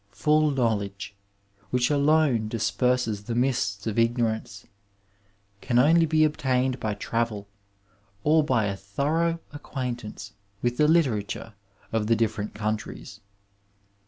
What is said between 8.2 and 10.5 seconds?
or by a thorough acquaintance